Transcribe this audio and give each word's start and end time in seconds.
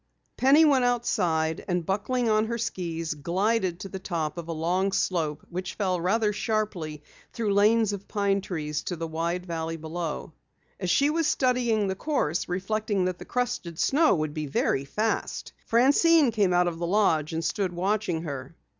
Penny 0.35 0.65
went 0.65 0.83
outside, 0.83 1.63
and 1.67 1.85
buckling 1.85 2.27
on 2.27 2.47
her 2.47 2.57
skis, 2.57 3.13
glided 3.13 3.79
to 3.81 3.87
the 3.89 3.99
top 3.99 4.39
of 4.39 4.47
a 4.47 4.51
long 4.51 4.91
slope 4.93 5.45
which 5.51 5.75
fell 5.75 6.01
rather 6.01 6.33
sharply 6.33 7.03
through 7.33 7.53
lanes 7.53 7.93
of 7.93 8.07
pine 8.07 8.41
trees 8.41 8.81
to 8.85 8.95
the 8.95 9.05
wide 9.05 9.45
valley 9.45 9.77
below. 9.77 10.33
As 10.79 10.89
she 10.89 11.11
was 11.11 11.27
studying 11.27 11.85
the 11.85 11.93
course, 11.93 12.49
reflecting 12.49 13.05
that 13.05 13.19
the 13.19 13.25
crusted 13.25 13.77
snow 13.77 14.15
would 14.15 14.33
be 14.33 14.47
very 14.47 14.85
fast, 14.85 15.53
Francine 15.67 16.31
came 16.31 16.51
out 16.51 16.67
of 16.67 16.79
the 16.79 16.87
lodge 16.87 17.31
and 17.31 17.45
stood 17.45 17.71
watching 17.71 18.23
her. 18.23 18.55